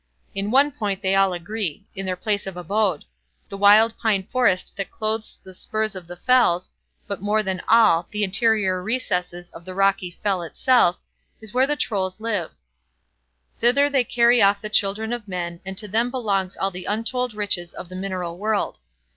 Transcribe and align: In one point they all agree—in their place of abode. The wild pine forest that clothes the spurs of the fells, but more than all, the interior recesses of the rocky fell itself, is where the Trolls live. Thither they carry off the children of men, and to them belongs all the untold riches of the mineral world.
In 0.33 0.49
one 0.49 0.71
point 0.71 1.03
they 1.03 1.13
all 1.13 1.31
agree—in 1.31 2.07
their 2.07 2.15
place 2.15 2.47
of 2.47 2.57
abode. 2.57 3.05
The 3.49 3.55
wild 3.57 3.93
pine 3.99 4.23
forest 4.23 4.73
that 4.75 4.89
clothes 4.89 5.37
the 5.43 5.53
spurs 5.53 5.93
of 5.95 6.07
the 6.07 6.15
fells, 6.15 6.71
but 7.05 7.21
more 7.21 7.43
than 7.43 7.61
all, 7.67 8.07
the 8.09 8.23
interior 8.23 8.81
recesses 8.81 9.51
of 9.51 9.63
the 9.63 9.75
rocky 9.75 10.09
fell 10.23 10.41
itself, 10.41 10.99
is 11.39 11.53
where 11.53 11.67
the 11.67 11.75
Trolls 11.75 12.19
live. 12.19 12.49
Thither 13.59 13.91
they 13.91 14.03
carry 14.03 14.41
off 14.41 14.59
the 14.59 14.69
children 14.69 15.13
of 15.13 15.27
men, 15.27 15.61
and 15.63 15.77
to 15.77 15.87
them 15.87 16.09
belongs 16.09 16.57
all 16.57 16.71
the 16.71 16.85
untold 16.85 17.35
riches 17.35 17.71
of 17.75 17.87
the 17.87 17.95
mineral 17.95 18.39
world. 18.39 18.79